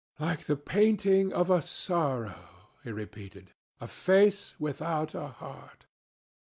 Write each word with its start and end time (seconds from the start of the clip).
"'Like 0.19 0.45
the 0.45 0.55
painting 0.55 1.31
of 1.31 1.51
a 1.51 1.61
sorrow,'" 1.61 2.69
he 2.83 2.91
repeated, 2.91 3.51
"'a 3.79 3.85
face 3.85 4.59
without 4.59 5.13
a 5.13 5.27
heart. 5.27 5.85